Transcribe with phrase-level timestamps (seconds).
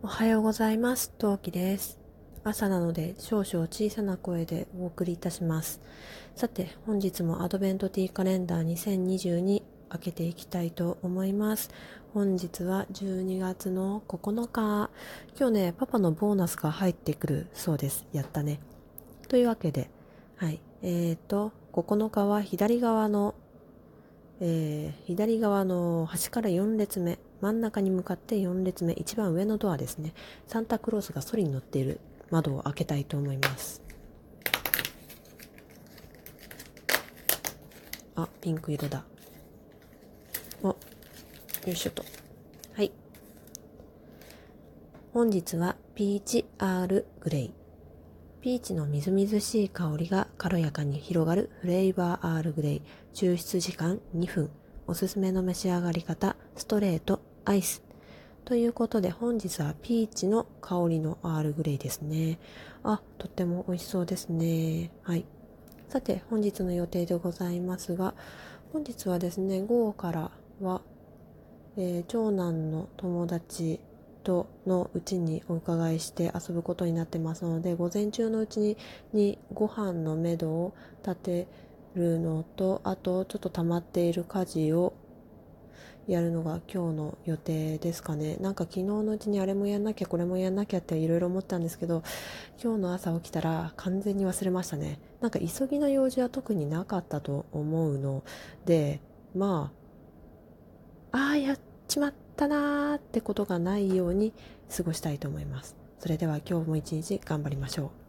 [0.00, 1.12] おはようございます。
[1.18, 1.98] 陶器です。
[2.44, 5.80] 朝なので少々小さな声でお送りいたします。
[6.36, 11.70] さて、本日もアドベントティーカレンダー2022開けていきたいと思います。
[12.14, 14.88] 本日は12月の9日。
[15.36, 18.06] 今日ね、パパのボーナスが入ってくるそうです。
[18.12, 18.60] やったね。
[19.26, 19.90] というわけで、
[20.36, 20.60] はい。
[20.82, 23.34] えーと、9日は左側の
[24.40, 30.14] えー、左側の端から4列目、真ん中に向かって4列目、一番上のドアですね。
[30.46, 33.82] サンタクロースがソリに乗っている窓を開けたいと思います。
[38.14, 39.04] あ、ピンク色だ。
[40.62, 40.76] お、よ
[41.66, 42.04] いしょと。
[42.74, 42.92] はい。
[45.12, 47.57] 本日はピーチアールグレイ。
[48.40, 52.82] ピーチのみずみずしい香りが軽やかに広がるフレーバーアールグレイ。
[53.12, 54.50] 抽出時間2分。
[54.86, 57.82] おすすめの召し上がり方、ストレート、アイス。
[58.44, 62.38] ということで本日はピーチの香りのアールグレイですね。
[62.84, 64.92] あ、とっても美味しそうですね。
[65.02, 65.24] はい。
[65.88, 68.14] さて、本日の予定でございますが、
[68.72, 70.82] 本日はですね、午後からは、
[71.76, 73.80] えー、長男の友達
[74.22, 78.76] 人のうちにお伺いして遊ぶことになってますので午前中のうちに
[79.12, 81.48] にご飯のめどを立て
[81.94, 84.92] るのとあとちょっと溜まっている家事を
[86.06, 92.02] やるのが今日の予定ですかねなんか昨日のうちにあれもやんなきゃこれもやんなきゃっていろいろ思ったんですけど
[92.62, 98.24] 今日の朝起きたら完全に忘れましたねなんか急ぎの用事は特になかったと思うの
[98.64, 99.00] で
[99.34, 99.70] ま
[101.12, 101.58] あああやっ
[101.88, 104.32] ちまったなーってことがないように
[104.74, 105.74] 過ごしたいと思います。
[105.98, 108.07] それでは今日も一日頑張りましょう。